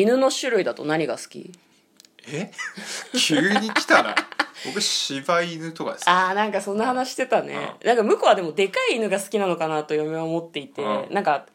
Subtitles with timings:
[0.00, 1.52] 犬の種類だと何が好き？
[2.26, 2.50] え？
[3.18, 4.14] 急に来たな。
[4.66, 7.76] 僕柴犬とかですあーなんかそんな話してたね。
[7.84, 11.14] なんか向こうはでもでかい犬が好きなのかなと嫁は思っていてうん。
[11.14, 11.46] なんか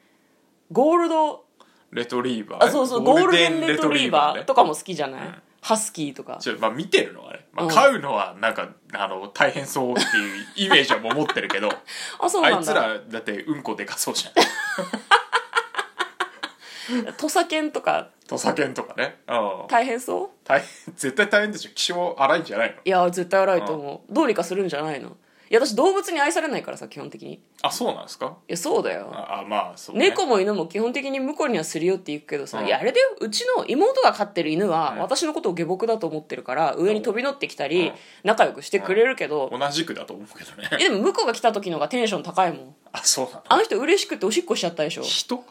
[0.72, 1.44] ゴールド
[1.92, 4.44] レトリーバーあそうそうゴールデンレトリーバーね。
[4.46, 5.36] とかも好きじゃない、うん。
[5.62, 6.38] ハスキーとか。
[6.42, 11.70] ちょまあ見てるのはね、まあ、うん飼うのはなんかあの大変そうっていうイメージはもう持ってるけど。
[12.20, 12.58] あそうなんだ。
[12.58, 14.34] あいつらだってうんこでかそうじゃん
[17.18, 18.10] 土佐犬とか。
[18.28, 19.18] 土佐犬とかね。
[19.28, 20.30] うん大変そう？
[20.44, 21.72] 大変絶対大変でしょ。
[21.76, 22.76] 気性荒いんじゃないの？
[22.84, 24.14] いや絶対荒いと思う。
[24.14, 25.18] どうにかするんじゃないの？
[25.50, 27.34] いや私動物に愛されないからさ基本的に。
[27.34, 28.38] いあそうなんですか？
[28.48, 29.10] やそうだよ。
[29.14, 32.66] ああまあそう、ね、猫も犬も基本的に向こうにはするよって言うけどさ、うん。
[32.66, 35.00] いやあれだようちの妹が飼ってる犬はうん。
[35.02, 37.94] 私のことを下僕だと思ってるから上に飛び乗ってきたりうん。
[38.24, 40.70] 仲良くしてくれるけど、同じくだと思うけどね。
[40.80, 42.76] えでも向こうが来た時のがテンション高いもん。
[42.94, 43.44] あそうなの？
[43.50, 45.04] あの人嬉しくておしっこしちゃったでしょ。
[45.04, 45.44] 人？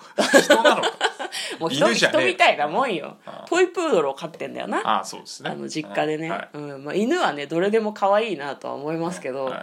[0.42, 0.90] 人なのか？
[1.58, 2.20] もう人犬じゃねえ。
[2.20, 3.16] 人みたいなもんよ。
[3.26, 5.00] あトイプードルを飼ってんだよな。
[5.00, 5.50] あそうですね。
[5.50, 6.48] あの実家でね、はい。
[6.54, 6.84] うん。
[6.84, 9.56] まあ、犬はねどれでも可愛いなとは思いますけど、は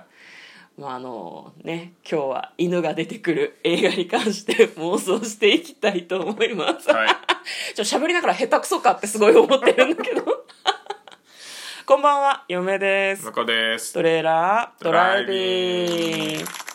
[0.77, 0.81] い。
[0.81, 7.09] まああのね今日は犬が出てくる映画に関して妄想していきたいと思います、はい。
[7.75, 10.23] ちょ喋りながら下手くそかってすごい思ってるんだけど。
[11.85, 13.25] こんばんは嫁です。
[13.25, 13.94] 向こうです。
[13.94, 16.69] トレーラードライビング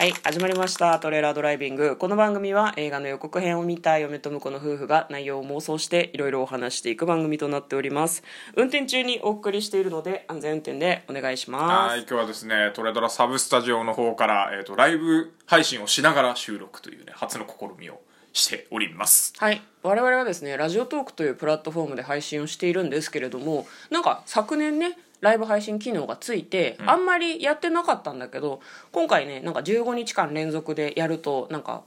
[0.00, 0.98] はい始まりました。
[0.98, 1.94] トレーラードライビング。
[1.94, 8.22] この番組は映画の予告編を見た嫁と婿の夫婦が内容を妄想していろいろお話していく番組となっております。
[8.56, 11.92] 運転中にお送りしているので安全運転でお願いします。
[11.92, 18.00] はい今日はですねトレドラサブスタジオの方から、えー、とライブ配信をしながら収録というね初の試みを
[18.32, 19.34] しております。
[19.36, 28.60] はい我々はですねラジオトークというプラットフォームで配信をしているんですけれどもなんか昨年ねライブ配信機能がついて、あんまりやってなかったんだけど
[28.92, 31.82] 今回ねなんか15日間連続でやるとなんか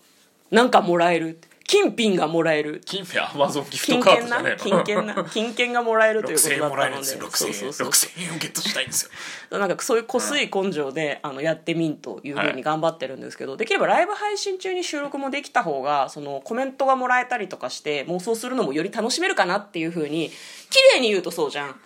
[0.51, 2.81] なんかもらえる金品がもらえる。
[2.85, 4.37] 金品アマゾンギフ金トカード券な？
[4.37, 4.83] じゃねえの？
[4.83, 5.23] 金券な？
[5.31, 6.69] 金券がもらえるということ6000だったので。
[6.69, 7.19] 円もらえるんですよ。
[7.19, 7.87] 6000円そうそうそう。
[7.89, 9.09] 6000円をゲットしたいんです
[9.51, 9.57] よ。
[9.59, 20.29] なんかそういうこすい根性で、あのやってみんというふうに頑張ってるんですけど、できればライブ配信中に収録もできた方がそのコメントがもらえたりとかして妄想するのもより楽しめるかなっていうふうに
[20.69, 21.79] 綺麗に言うとそうじゃん。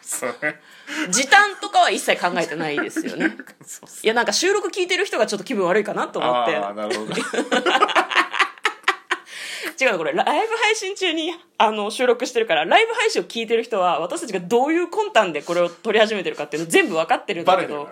[1.10, 3.38] 時短とかは一切考えてないですよね。
[4.04, 6.56] いやなんか収録聞いてる人がちょっと気分悪いかなと思って。
[6.56, 7.14] ああなるほど
[9.80, 17.88] 違うのこれライブ配信中にあの収録してるからライブ配信を聞いてる人は私たちがどういう魂胆でこれを撮り始めてるかっていうの全部分かってるんだけど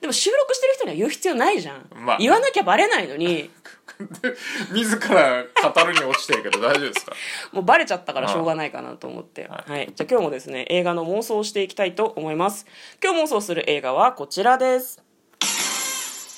[0.00, 2.18] でも収録してる人には言う必要ないじゃん、まあ。
[2.18, 3.50] 言わなきゃバレないのに。
[4.72, 7.12] 自ら語るに落ちてるけど大丈夫ですか？
[7.50, 12.66] もうバレちゃったからしょうがないかなと思って、ははい、じゃあ今日もですね映画の妄想をしていきたいと思います。
[13.02, 15.02] 今日妄想する映画はこちらです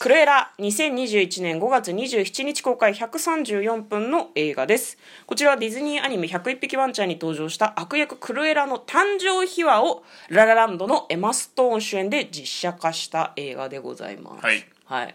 [0.00, 4.96] クルエラ2021年5月27日公開134分の映画です。
[5.26, 14.42] こちらはディズニーアニメ101匹ワンちゃんに登場した悪役クルエラの誕生秘話をララランドのエマ・ストーン主演で実写化した映画でございます。
[14.46, 14.64] はい。
[14.86, 15.14] はい。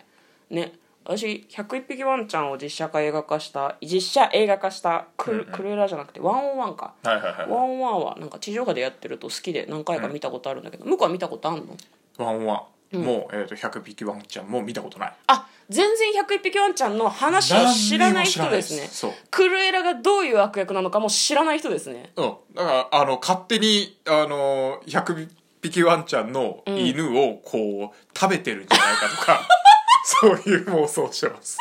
[0.51, 0.73] ね。
[1.03, 6.93] 私101匹ワンちゃんを実写化映画化した実写映画化したクル,、クルエラじゃなくてワンオーワンか。
[7.01, 7.49] はいはいはい。
[7.49, 11.75] ワンオーワンはなんか地上波でやってると好きで何回か見たことあるんだけど、向こうは見たことあんの？
[12.23, 15.13] ワンワンもう、えー、と100匹ワンちゃんもう見たことない。
[15.27, 18.87] あ全然101匹ワンちゃんの話を知らない人ですね。
[18.87, 19.11] そう。
[19.31, 22.11] クルエラがどういう悪役なのかも知らない人ですね。
[22.15, 22.35] うん。
[22.53, 25.27] だからあの勝手にあの100
[25.61, 29.47] 匹ワンちゃんの犬をこう、食べてるんじゃないかとか
[30.05, 31.57] そういう妄想をしてます。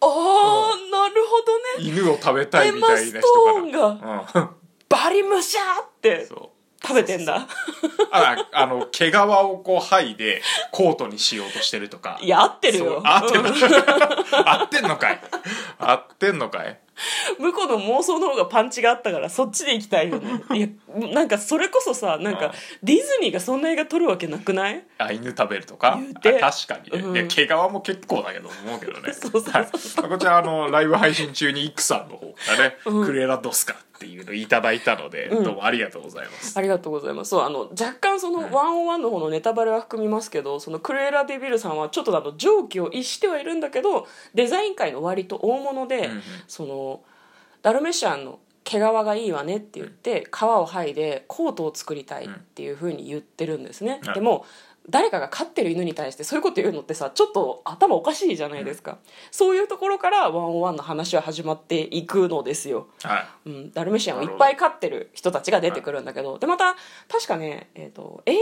[0.00, 1.90] あーなるほどね。
[1.90, 4.48] 犬を食べたいみたいな人エマストーンかがら、うん、
[4.88, 6.24] バリムシャーって。
[6.26, 6.55] そう
[6.86, 7.46] 食べてんだ。
[8.12, 12.18] ああの毛皮をこう剥いでコートにしようとしてるとか。
[12.22, 13.02] いや合ってるよ。
[13.04, 13.48] 合ってんの
[14.50, 15.20] 合ってんのかい。
[15.78, 16.78] 合ってんのかい。
[17.38, 20.42] 向こうの妄想の方がパンチがあったからそっちで行きたいよね。
[20.54, 20.68] いや
[21.12, 22.52] なんかそれこそさなんかうん。
[22.82, 24.82] ディズニーがそんな映画撮るわけなくない？
[24.98, 25.98] あ犬食べるとか？
[26.22, 26.30] 確
[26.66, 26.90] かに。
[26.90, 27.12] ね、うん。
[27.12, 29.12] で毛皮も結構だけど思うけどね。
[29.12, 29.66] そうそうそうはい。
[30.10, 37.30] こちらあのライブ配信中にイクさんの方からね、クレラドスカっていうのをいただいたので、どうもありがとうございます、ありがとうございます。
[37.30, 46.22] そうあの若干そのワンオンワンの方のネタバレは含みますけどそのクルエラ・デビルさんはちょっとあの常軌を逸してはいるんだけどデザイン界の割と大物で、んうん。
[46.46, 47.02] その
[47.62, 54.44] ダルメシアンの毛皮がいいわねって言って皮を剥いでコートを作りたいっていうふうに言ってるんですね、うんでも
[54.88, 58.98] 誰かが飼ってる犬に対してそういうこと言うのってさちょっと頭おかしいじゃないですか、
[59.30, 63.48] そういうところからワンオーワンの話は始まっていくのですよ、はい。
[63.48, 66.76] うん、ダルメシアンをいっぱい飼ってる人たちが出てくるんだけど、でまた
[67.08, 68.38] 確かね、えー、と映画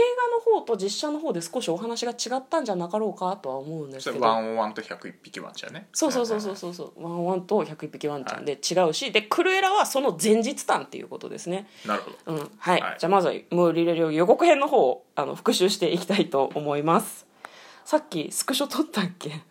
[0.53, 4.25] の方と実写の方で少しお話が違ったんじゃなかろうかとは思うんですけど。
[4.25, 5.87] ワンオンワンと101匹ワンちゃんね。
[5.93, 6.73] そうそうそうそうそう。
[6.73, 11.67] そうワンワンと101匹ワンちゃんで違うし、でクルエラはその前日談っていうことですね。
[11.85, 12.17] なるほど。
[12.33, 12.51] うん。
[12.57, 12.95] はい、はい。
[12.99, 17.25] じゃあまずは「ムーリレリオ予告編」の方をあの復習していきたいと思います。
[17.83, 19.41] さっきスクショ撮ったっけ？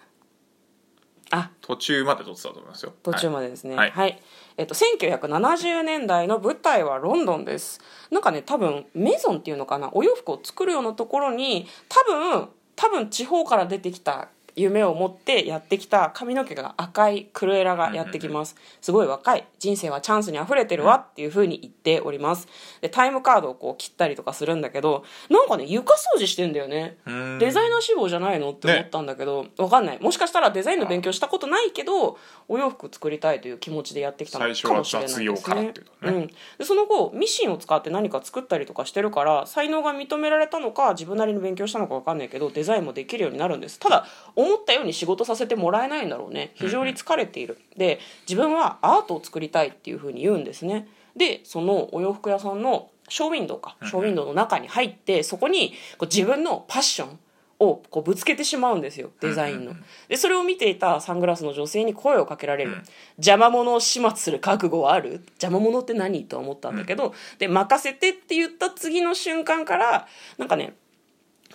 [1.31, 1.51] あ。
[1.61, 2.93] 途中まで撮ってたと思いますよ。
[3.03, 3.77] 途中までですね。
[3.77, 3.91] はい。
[3.91, 4.23] はい、
[4.57, 7.81] えっと1970年代の舞台はロンドンです。
[8.11, 9.91] なんかね多分メゾンっていうのかな？
[9.93, 18.57] お洋服を作るようなところに多分多分地方から出てきた夢を持ってやってきた髪の毛が赤いクルエラがやってきます。
[18.81, 19.47] すごい若い。
[19.59, 22.47] 人生はチャンスにあふれてるわっていうふうに言っております。
[22.81, 26.97] でタイムカードをこう切ったりとかするんだけどなんかね床掃除してんだよね。
[27.39, 30.01] デザイナー志望じゃないのって思ったんだけど、わかんない。
[30.01, 32.19] もしかしたらデザインの勉強したことないけど
[32.49, 35.27] お洋服作りたいという気持ちでやってきたのかもしれないですね。
[35.27, 35.75] うのね。
[36.03, 36.27] うん、
[36.59, 43.79] でその後ミシンを使って何か作ったりとかしてるから才能が認められたのか自分なりに勉強したのかわかんないけどデザインもできるようになるんです。
[43.79, 44.07] ただ
[44.45, 46.53] 思ったように仕事させてもらえないんだろうね。
[46.55, 47.59] 非常に疲れている。
[47.77, 47.99] で
[48.29, 50.89] 自分はアートを作りたいっていうふうに言うんですね。
[51.17, 53.77] でそのお洋服屋さんのショーウィンドウか。
[53.85, 57.19] ショーウィンドウの中に入ってそこにこう自分のパッション
[57.61, 59.11] をこうぶつけてしまうんですよ。
[59.21, 59.75] デザインの。
[60.09, 62.79] でそれを見ていたサングラスの女性に声をかけられる、
[63.17, 65.25] 邪魔者を始末する覚悟はある？
[65.41, 66.25] 邪魔者って何？
[66.25, 70.75] と思ったんだけど、で任せてって言った次の瞬間からなんかね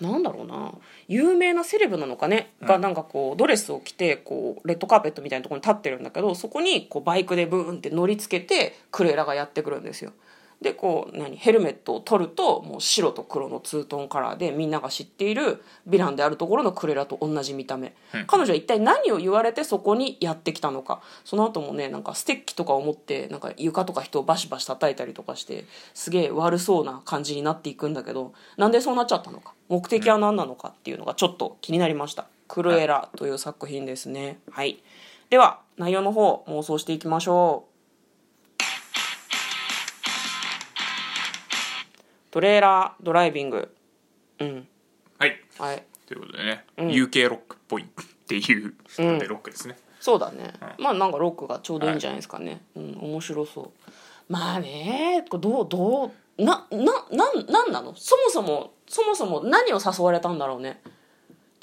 [0.00, 0.72] なんだろうな。
[1.08, 10.12] 有名なセレブなのかね、がなんかこうドレスを着てこうレッドカーペットみたいなところに立ってるんだけどそこにこうバイクでブーンって乗りつけてクレーラがやってくるんですよ
[10.60, 17.94] でこう何ヘルメットを取るともう白と黒のツートンカラーでみんなが知っているヴィランであるところのクレラと同じ見た目、
[18.26, 21.00] 彼女は一体何を言われてそこにやってきたのか。
[21.24, 25.64] その後もねなんかステッキとかを持ってなんか床とか人をバシバシ叩いたりとかして
[25.94, 29.54] すげえ悪そうな感じになっていくんだけどなんでそうなっちゃったのか。
[29.68, 34.40] 目的は何なのかっていうのがちょっと気になりました「クルエラ」という作品ですね。
[34.50, 34.82] はい。
[35.30, 37.69] では内容の方妄想していきましょう
[42.30, 43.74] トレーラードライビング。
[44.38, 44.68] うん。
[45.18, 45.40] はい。
[45.58, 45.84] はい。
[46.06, 47.86] ということでね、UK ロックっぽいっ
[48.26, 53.72] ていうロックですね、そうだね、まあなんかロックがちょうどいいんじゃないですかね、うん面白そ
[54.28, 54.32] う。
[54.32, 56.78] まあねこれどうどうなな
[57.12, 57.94] なんなんなの？
[57.94, 60.80] そもそもそもそも何を誘われたんだろうね。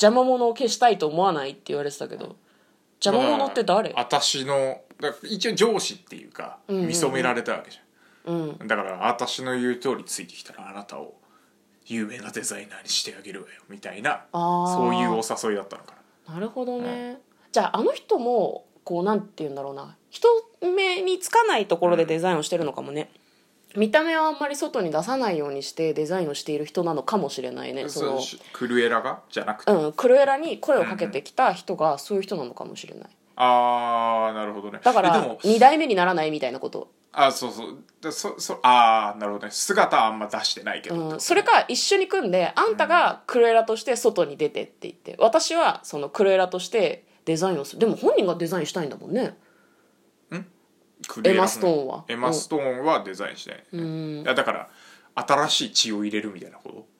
[0.02, 2.38] 邪魔者を消したいと思わないって言われてたけど。
[3.04, 11.16] 邪魔者って誰、まあ私のだから一応上司っていうかんうん見初められたわけじうんゃん、だから私の言う通りついてきたらあなたを
[11.86, 14.76] 有名なデザイナーにしてあげるわよみたいなあー。
[14.76, 15.96] そういうお誘いだったのか
[16.28, 16.34] な。
[16.36, 17.20] なるほどね、
[17.52, 19.96] じゃああの人もこうなんて言うんだろうな。
[20.10, 20.28] 人
[20.62, 23.12] 目につかないところでデザインをしてるのかもね、
[23.76, 28.12] 見た目はあんまり外に出さないようにしてデザインをしている人なのかもしれないねその。
[28.14, 29.20] そうしクルエラが？
[29.30, 33.10] じゃなくて、うん、クルエラに声をかけてきた人がそういう人なのかもしれない。
[33.36, 34.80] ああなるほどね。
[34.84, 37.84] だかでも2代目にならないみたいなこと、あそうそう。
[38.00, 39.52] だそそああなるほどね。
[39.52, 40.96] 姿はあんま出してないけど。
[40.96, 45.16] うん、それか一緒に組んであんたがクルエラとして外に出てって言って。
[45.18, 47.80] 私はそのクルエラとしてデザインをする。
[47.80, 49.36] でも本人がデザインしたいんだもんね。
[51.24, 52.06] エマストーンは。
[52.08, 54.24] エマストーンはデザインしてない、うん。
[54.24, 54.69] だから
[55.16, 56.97] 新しい血を入れるみたいなこと？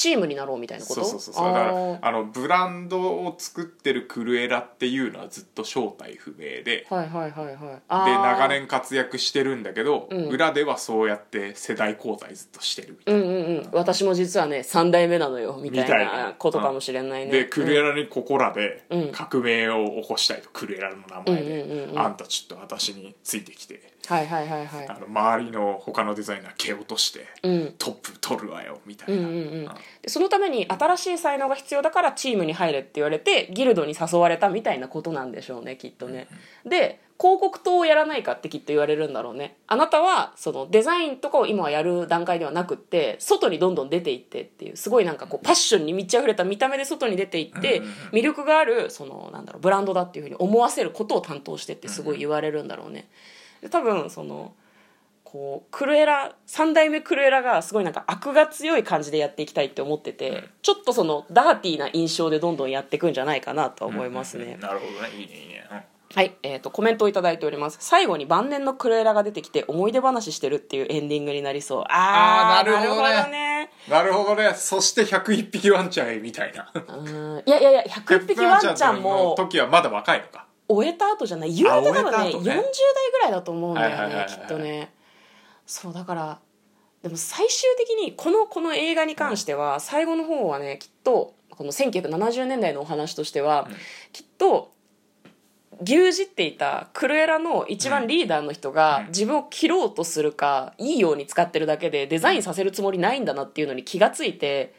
[0.00, 1.04] チームになろうみたいなこと？
[1.04, 1.44] そうそうそうそう。
[1.44, 6.86] だからあのブランドを作ってるクルエラっていうのはずっと正体不明で。
[6.88, 7.56] はいはいはいはい。
[7.88, 8.22] あでー。
[8.22, 10.28] 長年活躍してるんだけど、うん。
[10.28, 13.68] 裏ではそうやって世代交代ずっとしてるみたいな、うんうんうん。
[13.72, 17.30] 私も実はね3代目なのよみたいみたいななことかもしれないね。
[17.30, 19.12] でクルエラにここらでうん。
[19.12, 21.98] 革命を起こしたいとクルエラの名前で、うんうんうんうん。
[21.98, 23.90] あんたちょっと私についてきて。
[24.06, 24.88] はいはいはいはい。
[24.88, 27.74] あの周りの他のデザイナー蹴落として、うん。
[27.76, 29.34] トップ取るわよみたいな、うんうん。
[29.34, 29.70] うん
[30.02, 36.28] でそのために新しい才能が必要だからチームに入れって言われてギルドに誘われたみたいなことなんでしょうねきっとね。
[36.64, 39.58] で広告塔をやらないかってきっと言われるんだろうね。
[39.66, 47.82] あなたはそのデザインとかを今はやる段階ではなくって外にどんどん出ていってっていうすごいなんかこうパッションに満ち溢れた見た目で外に出ていって
[48.12, 53.10] 魅力があるそのなんだろうブランドだっていうふうに思わせることを担当してってすごい言われるんだろうね。
[53.60, 54.54] で多分その
[55.30, 65.10] こうクルエラ3代目クルエラがすごいなんか悪が強い感じでやっていきたいって思ってて、ちょっとそのダーティーな印象でどんどんやっていくんじゃないかなとは思いますね、なるほどね。
[65.16, 65.80] いいねいいね、うん。
[66.12, 67.78] はい、えっ、と、コメントをいただいております。
[67.80, 71.84] 最後に晩年のクルエラが出てきて思い出話してるっていうエンディングになりそう。
[71.88, 73.70] あー、あーなるほどね。
[73.88, 74.52] なるほどね。
[74.56, 76.72] そして101匹ワンちゃんへみたいな。
[76.74, 77.42] うん。
[77.46, 80.46] いやいやいや、100匹ワンちゃんのも時はまだ若いのか。
[80.66, 81.52] 終えた後じゃない。
[81.52, 82.62] 言うて多分ね、ね40代
[83.12, 84.92] ぐらいだと思うんだよね、きっとね。
[85.70, 86.38] そう、だから、
[87.02, 93.76] でも最終的にこのこの映画に関しては最後の方はねきっとこの1970年代のお話としては、うん。
[94.12, 94.72] きっと
[95.82, 99.06] 牛耳っていたクルエラの一番リーダーの人がうん。
[99.06, 104.74] 自分を切ろうとするかいいように使ってるだけでデザインさせるつもりないんだなっていうのに気がついて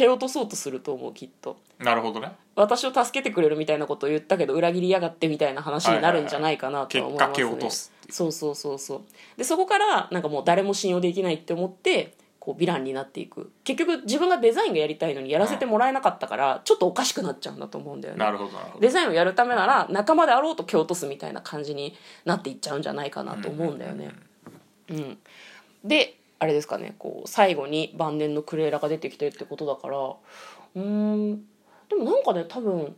[0.00, 1.58] 蹴落とそうとすると思うきっと。
[1.78, 2.32] なるほどね。
[2.56, 9.02] 私を助けてくれるみたいなことを言ったけど裏切りやがってみたいな話になるんじゃないかなとは思いますそうそうそうそう。
[9.36, 13.52] でそこからなんかもう誰も信用できないって思ってこうヴィランになっていく。
[13.62, 18.20] 結局自分がデザインがやりたいのにやらせてもらえなかったからちょっとおかしくなっちゃうんだと思うんだよね。
[18.20, 18.80] なるほどなるほど。
[18.80, 24.10] デザインをやるためなら仲間であろうと蹴落とすみたいな感じになっていっちゃうんじゃないかなと思うんだよね。
[24.88, 25.18] うん。
[25.84, 29.98] であれですかねこう最後に晩年のクレーラが出てきてってことだから。
[29.98, 31.44] うーん。
[31.88, 32.96] でもなんかね多分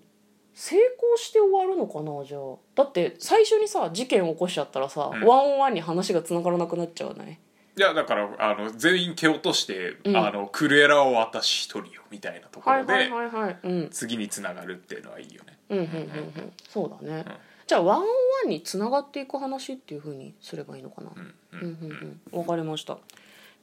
[0.55, 2.57] 成功して終わるのかなじゃあ。
[2.75, 5.27] だって最初にさ事件起こしちゃったらさ、うん。
[5.27, 7.39] ワンオンワンに話がつながらなくなっちゃわない？
[7.77, 10.17] いやだからあの全員蹴落として、うん。
[10.17, 13.59] あのクルエラを私一人よみたいなところで、はいはいはいはい。
[13.63, 13.89] うん。
[13.91, 15.59] 次につながるっていうのはいいよね。
[15.71, 15.97] うんうんうんう
[16.47, 16.53] ん。
[16.69, 17.25] そうだね、ん
[17.67, 18.13] じゃあワンオンワ
[18.47, 21.35] ンにつながっていく話っていうふうにすればいいのかな、うん。
[21.53, 22.39] うんうんうん。
[22.39, 22.99] わかりました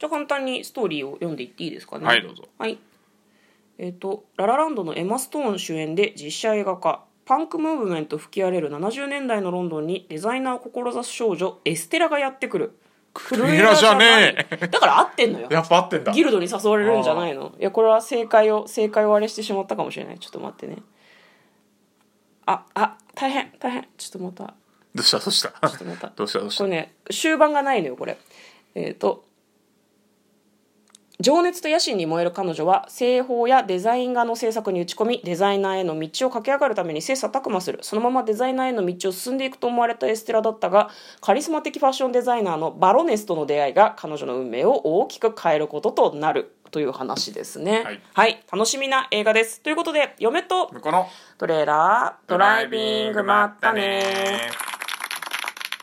[0.00, 2.06] じゃあ簡単にストーリーを読んでいっていいですかね。
[2.06, 2.44] はいどうぞ。
[2.58, 2.78] はい。
[3.78, 7.04] えっ、と「ララランド」のエマ・ストーン主演で実写映画化。
[7.26, 12.72] パンクムーブメント吹き荒れる70年代のロンドンにデザイナーを志す少女エステラがやってくる。
[13.12, 14.68] クルエラじゃねえ。
[14.68, 15.48] だから合ってんのよ。
[15.50, 16.12] やっぱ合ってんだ。
[16.12, 17.54] ギルドに誘われるんじゃないの。
[17.60, 20.18] いやこれは正解を正解をあれしてしまったかもしれない。
[20.18, 20.78] ちょっと待ってね。
[22.46, 23.86] ああ大変大変。
[23.96, 24.54] ちょっとまた。
[24.94, 25.50] どうしたどうした？
[25.68, 26.12] ちょっとまた。
[26.16, 26.64] どうしたどうした？
[26.64, 28.16] これね終盤がないのよこれ。
[28.74, 29.24] えっ、と
[31.20, 37.78] 情熱と野心に燃える彼女は製法やデザイン画の制作に打ち込みデザイナーへの道を駆け上がるために切磋琢磨する。
[37.82, 40.88] そのままデザイナーへの道を進んでいくと思われたエステラだったが
[41.20, 47.84] カリスマ的ファッションデザイナーのバロネスとの出会いが彼女の運命を大きく変えることとなるという話ですね。
[48.14, 49.60] はい、楽しみな映画です。
[49.60, 50.68] ということで嫁と。
[50.68, 54.69] このトレーラードライビングまったね